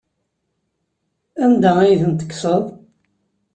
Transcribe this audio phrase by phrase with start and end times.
[1.43, 2.63] Anda ay tent-tekkseḍ?